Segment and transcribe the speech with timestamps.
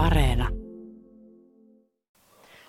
[0.00, 0.48] Areena.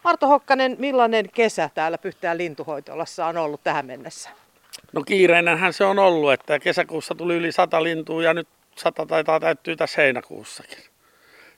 [0.03, 4.29] Arto Hokkanen, millainen kesä täällä Pyhtään lintuhoitolassa on ollut tähän mennessä?
[4.93, 9.39] No kiireinenhän se on ollut, että kesäkuussa tuli yli sata lintua ja nyt sata taitaa
[9.39, 10.77] täyttyä tässä heinäkuussakin.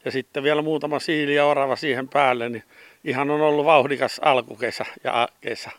[0.06, 2.64] Ja sitten vielä muutama siili ja orava siihen päälle, niin
[3.04, 5.72] ihan on ollut vauhdikas alkukesä ja kesä.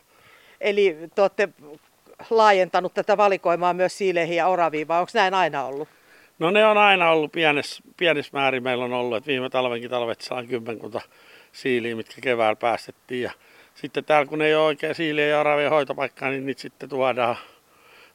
[0.61, 1.49] Eli te olette
[2.29, 5.89] laajentanut tätä valikoimaa myös siileihin ja oraviin, vai onko näin aina ollut?
[6.39, 10.21] No ne on aina ollut pienes, pienis määrin meillä on ollut, että viime talvenkin talvet
[10.21, 11.01] saa kymmenkunta
[11.51, 13.21] siiliä, mitkä keväällä päästettiin.
[13.21, 13.31] Ja
[13.75, 17.35] sitten täällä kun ei ole oikein siiliä ja oravien hoitopaikkaa, niin niitä sitten tuodaan,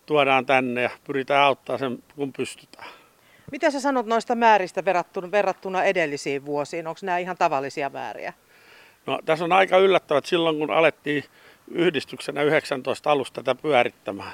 [0.06, 2.88] tuodaan tänne ja pyritään auttaa sen kun pystytään.
[3.51, 6.87] Mitä sä sanot noista määristä verrattuna, verrattuna edellisiin vuosiin?
[6.87, 8.33] Onko nämä ihan tavallisia määriä?
[9.06, 11.25] No, tässä on aika yllättävät silloin, kun alettiin
[11.70, 14.33] yhdistyksenä 19 alusta tätä pyörittämään.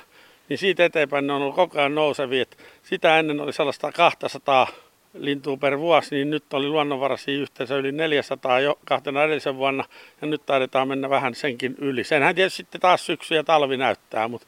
[0.49, 2.45] Niin siitä eteenpäin ne on ollut koko ajan nousevia.
[2.83, 4.67] Sitä ennen oli sellaista 200
[5.15, 9.85] lintua per vuosi, niin nyt oli luonnonvaraisia yhteensä yli 400 jo kahtena edellisen vuonna,
[10.21, 12.05] ja nyt taidetaan mennä vähän senkin yli.
[12.05, 14.47] Senhän tietysti sitten taas syksy ja talvi näyttää, mutta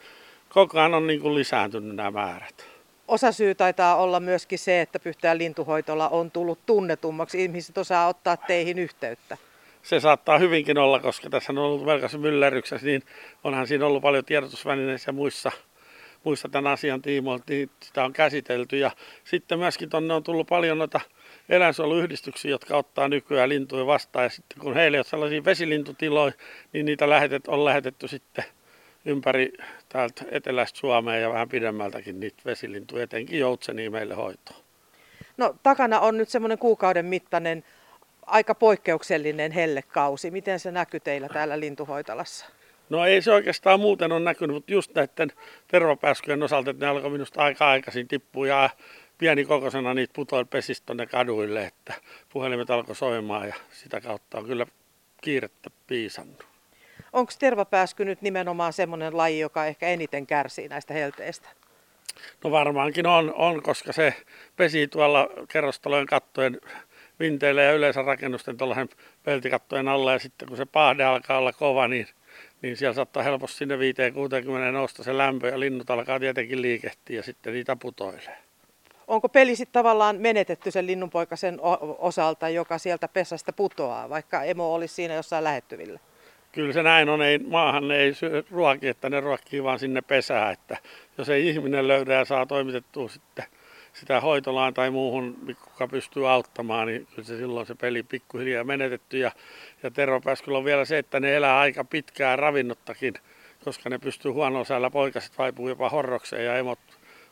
[0.49, 2.67] koko ajan on niin kuin lisääntynyt nämä määrät.
[3.09, 7.43] Osa syy taitaa olla myöskin se, että Pyhtään lintuhoitola on tullut tunnetummaksi.
[7.43, 9.37] Ihmiset osaa ottaa teihin yhteyttä.
[9.83, 13.03] Se saattaa hyvinkin olla, koska tässä on ollut velkaisen myllerryksessä, niin
[13.45, 15.53] onhan siinä ollut paljon tiedotusvälineissä ja muissa
[16.25, 18.79] muissa tämän asian tiimoilta, niin sitä on käsitelty.
[18.79, 18.91] Ja
[19.25, 21.01] sitten myöskin tuonne on tullut paljon noita
[21.49, 24.23] eläinsuojeluyhdistyksiä, jotka ottaa nykyään lintuja vastaan.
[24.23, 26.33] Ja sitten kun heillä on sellaisia vesilintutiloja,
[26.73, 28.45] niin niitä lähetet, on lähetetty sitten
[29.05, 29.53] ympäri
[29.89, 34.61] täältä eteläistä Suomea ja vähän pidemmältäkin niitä vesilintuja, etenkin joutsenia meille hoitoon.
[35.37, 37.65] No takana on nyt semmoinen kuukauden mittainen
[38.27, 40.31] aika poikkeuksellinen hellekausi.
[40.31, 42.47] Miten se näkyy teillä täällä lintuhoitolassa?
[42.91, 45.33] No ei se oikeastaan muuten ole näkynyt, mutta just näiden
[45.69, 48.71] tervapääskyjen osalta, että ne alkoi minusta aika aikaisin tippua ja
[49.19, 51.95] pieni kokoisena niitä putoili pesistä tuonne kaduille, että
[52.33, 54.67] puhelimet alkoi soimaan ja sitä kautta on kyllä
[55.21, 56.47] kiirettä piisannut.
[57.13, 61.49] Onko tervapääsky nyt nimenomaan semmoinen laji, joka ehkä eniten kärsii näistä helteistä?
[62.45, 64.15] No varmaankin on, on koska se
[64.57, 66.61] pesi tuolla kerrostalojen kattojen
[67.21, 68.89] vinteillä ja yleensä rakennusten tuollaisen
[69.23, 72.09] peltikattojen alla ja sitten kun se pahde alkaa olla kova, niin
[72.63, 73.79] niin siellä saattaa helposti sinne 5-60
[74.73, 78.39] nousta se lämpö ja linnut alkaa tietenkin liikehtiä ja sitten niitä putoilee.
[79.07, 81.59] Onko peli sitten tavallaan menetetty sen linnunpoikasen
[81.99, 86.01] osalta, joka sieltä pesästä putoaa, vaikka emo olisi siinä jossain lähettyvillä?
[86.53, 90.53] Kyllä se näin on, ei, maahan ei syö ruoki, että ne ruokkii vaan sinne pesään,
[90.53, 90.77] että
[91.19, 93.45] jos ei ihminen löydä ja saa toimitettua sitten
[93.93, 99.19] sitä hoitolaan tai muuhun, kuka pystyy auttamaan, niin kyllä se silloin se peli pikkuhiljaa menetetty.
[99.19, 99.33] Ja,
[99.83, 99.91] ja
[100.57, 103.15] on vielä se, että ne elää aika pitkään ravinnottakin,
[103.65, 106.79] koska ne pystyy huonolla säällä poikaset vaipuu jopa horrokseen ja emot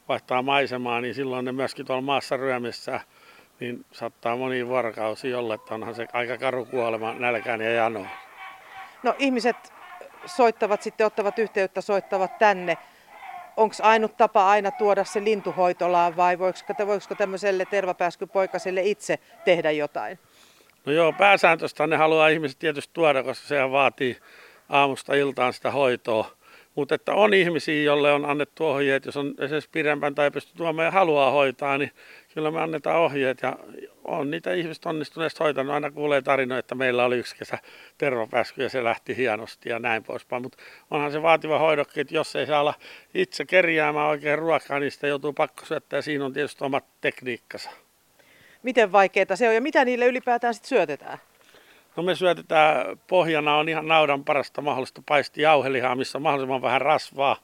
[0.08, 3.00] vaihtaa maisemaa, niin silloin ne myöskin tuolla maassa ryömissä
[3.60, 8.08] niin saattaa moni vuorokausi olla, että onhan se aika karu kuolema nälkään ja janoon.
[9.02, 9.72] No ihmiset
[10.26, 12.78] soittavat sitten, ottavat yhteyttä, soittavat tänne
[13.56, 20.18] onko ainut tapa aina tuoda se lintuhoitolaan vai voiko, voiko tämmöiselle tervapääskypoikaselle itse tehdä jotain?
[20.86, 24.16] No joo, pääsääntöistä ne haluaa ihmiset tietysti tuoda, koska se vaatii
[24.68, 26.35] aamusta iltaan sitä hoitoa.
[26.76, 30.86] Mutta että on ihmisiä, joille on annettu ohjeet, jos on esimerkiksi pidempään tai pysty tuomaan
[30.86, 31.90] ja haluaa hoitaa, niin
[32.34, 33.58] kyllä me annetaan ohjeet ja
[34.04, 35.74] on niitä ihmiset onnistuneesti hoitanut.
[35.74, 37.58] Aina kuulee tarinoita, että meillä oli yksi kesä
[37.98, 40.42] tervapääsky ja se lähti hienosti ja näin poispäin.
[40.42, 40.58] Mutta
[40.90, 42.74] onhan se vaativa hoidokki, että jos ei saa olla
[43.14, 47.70] itse kerjäämään oikein ruokaa, niin sitä joutuu pakko syöttää siinä on tietysti omat tekniikkansa.
[48.62, 51.18] Miten vaikeaa se on ja mitä niille ylipäätään sitten syötetään?
[51.96, 56.80] No me syötetään, pohjana on ihan naudan parasta mahdollista paisti jauhelihaa, missä on mahdollisimman vähän
[56.80, 57.36] rasvaa.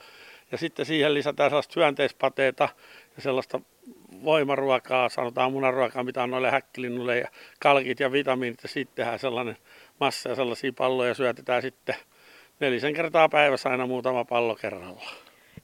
[0.53, 2.69] Ja sitten siihen lisätään sellaista hyönteispateita
[3.17, 3.61] ja sellaista
[4.25, 7.29] voimaruokaa, sanotaan munaruokaa, mitä on noille häkkilinnulle ja
[7.61, 9.57] kalkit ja vitamiinit ja sitten tehdään sellainen
[10.01, 11.95] massa ja sellaisia palloja syötetään sitten
[12.61, 15.11] nelisen kertaa päivässä aina muutama pallo kerralla.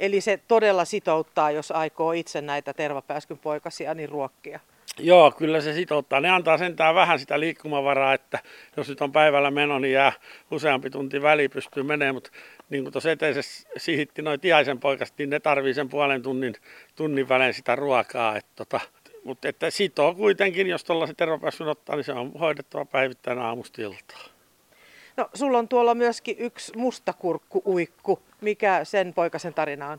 [0.00, 4.60] Eli se todella sitouttaa, jos aikoo itse näitä tervapääskyn poikasia, niin ruokkia.
[4.98, 6.20] Joo, kyllä se sitouttaa.
[6.20, 8.38] Ne antaa sentään vähän sitä liikkumavaraa, että
[8.76, 10.12] jos nyt on päivällä meno, niin jää
[10.50, 12.30] useampi tunti väli pystyy menemään, mutta
[12.70, 16.54] niin kuin tuossa eteisessä sihitti noin tiaisen poikasta, niin ne tarvii sen puolen tunnin,
[16.96, 18.36] tunnin välein sitä ruokaa.
[18.36, 18.80] Että tota,
[19.24, 23.82] mutta että sitoo kuitenkin, jos tuollaisen tervapääsyn ottaa, niin se on hoidettava päivittäin aamusta.
[25.16, 28.22] No, sulla on tuolla myöskin yksi mustakurkku-uikku.
[28.40, 29.98] Mikä sen poikasen tarina on?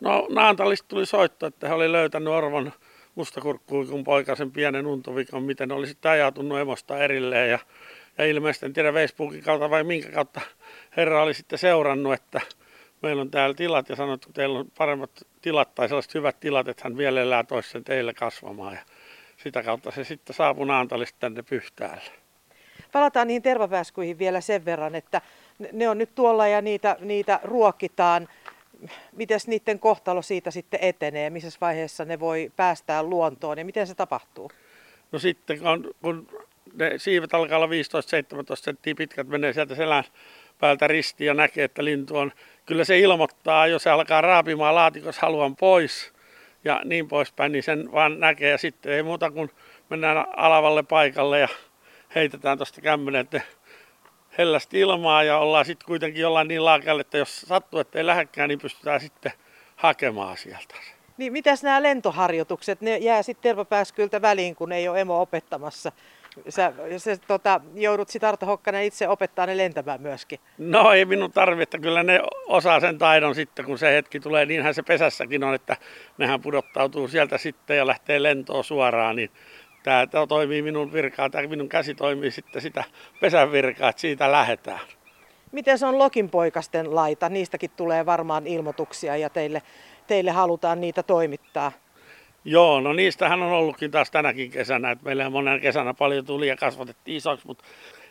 [0.00, 2.72] No, Naantalista tuli soitto, että he oli löytänyt Orvon
[3.14, 6.12] mustakurkkuuikun poikasen pienen untuvikon, miten oli sitten
[6.60, 7.50] emosta erilleen.
[7.50, 7.58] Ja,
[8.18, 10.40] ja ilmeisesti en tiedä Facebookin kautta vai minkä kautta
[10.96, 12.40] herra oli sitten seurannut, että
[13.02, 15.10] meillä on täällä tilat ja sanoi, että teillä on paremmat
[15.42, 18.72] tilat tai sellaiset hyvät tilat, että hän mielellään toisi sen teille kasvamaan.
[18.72, 18.80] Ja
[19.36, 22.12] sitä kautta se sitten saapui Naantalista tänne Pyhtäälle.
[22.92, 25.20] Palataan niihin tervapääskuihin vielä sen verran, että
[25.72, 28.28] ne on nyt tuolla ja niitä, niitä ruokitaan.
[29.12, 31.30] Miten niiden kohtalo siitä sitten etenee?
[31.30, 34.50] Missä vaiheessa ne voi päästää luontoon ja miten se tapahtuu?
[35.12, 36.28] No sitten kun, kun
[36.74, 37.70] ne siivet alkaa olla 15-17
[38.54, 40.04] senttiä pitkät, menee sieltä selän
[40.58, 42.32] päältä ristiin ja näkee, että lintu on.
[42.66, 46.12] Kyllä se ilmoittaa, jos se alkaa raapimaan laatikos haluan pois
[46.64, 48.50] ja niin poispäin, niin sen vaan näkee.
[48.50, 49.50] Ja sitten ei muuta kuin
[49.90, 51.48] mennään alavalle paikalle ja
[52.14, 53.40] heitetään tuosta kämmenen, että
[54.38, 58.48] hellästi ilmaa ja ollaan sitten kuitenkin jollain niin laakalle, että jos sattuu, että ei lähdekään,
[58.48, 59.32] niin pystytään sitten
[59.76, 60.74] hakemaan sieltä.
[61.16, 65.92] Niin mitäs nämä lentoharjoitukset, ne jää sitten tervapääskyltä väliin, kun ei ole emo opettamassa?
[66.48, 70.40] Sä, sä tota, joudut sitten Arto Hokkanen itse opettaa ne lentämään myöskin.
[70.58, 74.46] No ei minun tarvitse, kyllä ne osaa sen taidon sitten, kun se hetki tulee.
[74.46, 75.76] Niinhän se pesässäkin on, että
[76.18, 79.30] nehän pudottautuu sieltä sitten ja lähtee lentoon suoraan, niin
[79.82, 82.84] tämä, toimii minun virkaa, tai minun käsi toimii sitten sitä
[83.20, 84.80] pesän virkaa, että siitä lähdetään.
[85.52, 87.28] Miten se on Lokinpoikasten laita?
[87.28, 89.62] Niistäkin tulee varmaan ilmoituksia ja teille,
[90.06, 91.72] teille halutaan niitä toimittaa.
[92.44, 96.56] Joo, no niistähän on ollutkin taas tänäkin kesänä, että meillä monen kesänä paljon tuli ja
[96.56, 97.64] kasvatettiin isoksi, mutta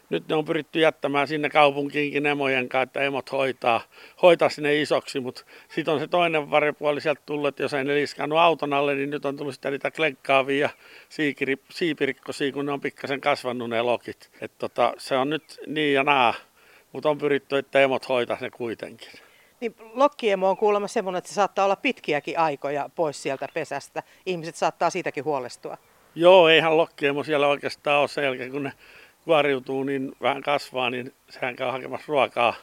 [0.10, 3.82] nyt ne on pyritty jättämään sinne kaupunkiinkin emojen kanssa, että emot hoitaa,
[4.22, 7.96] hoitaa sinne isoksi, mutta sitten on se toinen varjopuoli sieltä tullut, että jos ei ne
[7.96, 10.70] liskannut auton alle, niin nyt on tullut sitten niitä klenkkaavia ja
[11.10, 14.30] siikiri, siipirikkosia, kun ne on pikkasen kasvanut ne lokit.
[14.42, 16.34] Et tota, se on nyt niin ja naa,
[16.92, 19.10] mutta on pyritty, että emot hoitaa ne kuitenkin.
[19.62, 24.04] Niin lokkiemo on kuulemma semmoinen, että se saattaa olla pitkiäkin aikoja pois sieltä pesästä.
[24.26, 25.78] Ihmiset saattaa siitäkin huolestua.
[26.16, 28.74] Joo, eihän lokkiemo siellä oikeastaan ole sen jälkeen, kun ne
[29.26, 32.54] kuoriutuu, niin vähän kasvaa, niin sehän käy hakemassa ruokaa,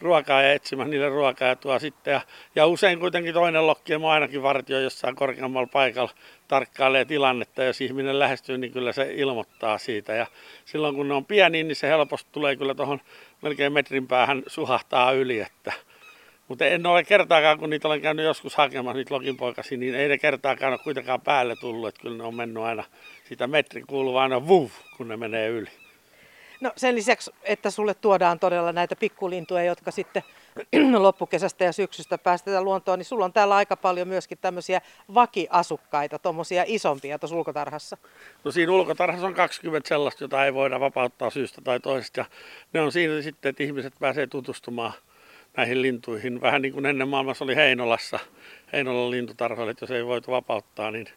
[0.00, 2.12] ruokaa ja etsimään niille ruokaa ja tuo sitten.
[2.12, 2.20] Ja,
[2.54, 6.10] ja usein kuitenkin toinen lokkiemo ainakin vartio jossain korkeammalla paikalla
[6.48, 7.64] tarkkailee tilannetta.
[7.64, 10.12] Jos ihminen lähestyy, niin kyllä se ilmoittaa siitä.
[10.12, 10.26] Ja
[10.64, 13.00] silloin kun ne on pieni, niin se helposti tulee kyllä tuohon
[13.42, 15.40] melkein metrin päähän suhahtaa yli.
[15.40, 15.72] Että
[16.48, 20.18] mutta en ole kertaakaan, kun niitä olen käynyt joskus hakemaan, niitä lokinpoikasi, niin ei ne
[20.18, 21.88] kertaakaan ole kuitenkaan päälle tullut.
[21.88, 22.84] Että kyllä ne on mennyt aina,
[23.24, 25.85] sitä metri kuuluu aina vuv, kun ne menee yli.
[26.60, 30.22] No sen lisäksi, että sulle tuodaan todella näitä pikkulintuja, jotka sitten
[30.98, 34.80] loppukesästä ja syksystä päästetään luontoon, niin sulla on täällä aika paljon myöskin tämmöisiä
[35.14, 37.96] vakiasukkaita, tuommoisia isompia tuossa ulkotarhassa.
[38.44, 42.20] No siinä ulkotarhassa on 20 sellaista, jota ei voida vapauttaa syystä tai toisesta.
[42.20, 42.26] Ja
[42.72, 44.92] ne on siinä sitten, että ihmiset pääsee tutustumaan
[45.56, 46.40] näihin lintuihin.
[46.40, 48.18] Vähän niin kuin ennen maailmassa oli Heinolassa,
[48.72, 51.08] Heinolan lintutarhoille, että jos ei voitu vapauttaa, niin,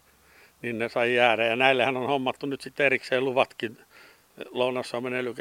[0.61, 1.45] niin ne sai jäädä.
[1.45, 3.77] Ja näillehän on hommattu nyt sitten erikseen luvatkin
[4.51, 5.33] Lounais-Suomen ely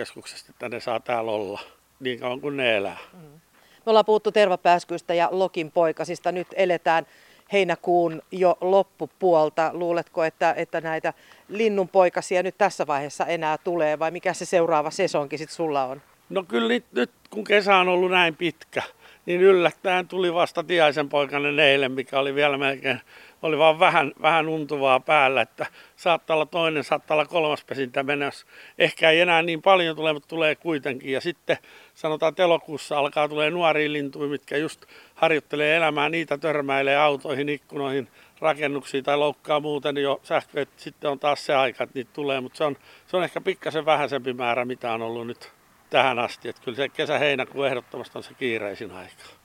[0.51, 1.61] että ne saa täällä olla
[2.01, 2.99] niin kauan kuin ne elää.
[3.13, 3.41] Mm.
[3.87, 6.33] Me ollaan puhuttu tervapääskyistä ja Lokin poikasista.
[6.33, 7.07] Nyt eletään
[7.53, 9.71] heinäkuun jo loppupuolta.
[9.73, 11.13] Luuletko, että, että näitä
[11.49, 16.03] linnunpoikasia nyt tässä vaiheessa enää tulee vai mikä se seuraava sesonki sitten sulla on?
[16.29, 18.83] No kyllä nyt, nyt kun kesä on ollut näin pitkä,
[19.29, 23.01] niin yllättäen tuli vasta tiaisen poikainen eilen, mikä oli vielä melkein,
[23.43, 25.67] oli vaan vähän, vähän untuvaa päällä, että
[25.97, 28.47] saattaa olla toinen, saattaa olla kolmas pesintä menossa.
[28.79, 31.13] Ehkä ei enää niin paljon tule, mutta tulee kuitenkin.
[31.13, 31.57] Ja sitten
[31.95, 38.09] sanotaan, että elokuussa alkaa tulee nuoria lintuja, mitkä just harjoittelee elämää, niitä törmäilee autoihin, ikkunoihin,
[38.41, 42.41] rakennuksiin tai loukkaa muuten jo sähkö, että sitten on taas se aika, että niitä tulee,
[42.41, 42.77] mutta se on,
[43.07, 45.58] se on ehkä pikkasen vähäisempi määrä, mitä on ollut nyt
[45.91, 46.49] tähän asti.
[46.49, 49.38] Että kyllä se kesä-heinäkuu ehdottomasti on se kiireisin aika.